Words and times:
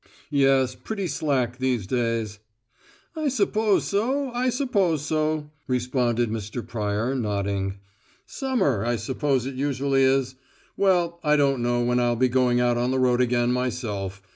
"Yes. 0.31 0.73
Pretty 0.73 1.05
slack, 1.05 1.59
these 1.59 1.85
days." 1.85 2.39
"I 3.15 3.27
suppose 3.27 3.85
so, 3.85 4.31
I 4.31 4.49
suppose 4.49 5.05
so," 5.05 5.51
responded 5.67 6.31
Mr. 6.31 6.67
Pryor, 6.67 7.13
nodding. 7.13 7.77
"Summer, 8.25 8.83
I 8.83 8.95
suppose 8.95 9.45
it 9.45 9.53
usually 9.53 10.01
is. 10.01 10.33
Well, 10.75 11.19
I 11.23 11.35
don't 11.35 11.61
know 11.61 11.83
when 11.83 11.99
I'll 11.99 12.15
be 12.15 12.29
going 12.29 12.59
out 12.59 12.77
on 12.79 12.89
the 12.89 12.97
road 12.97 13.21
again 13.21 13.51
myself. 13.51 14.23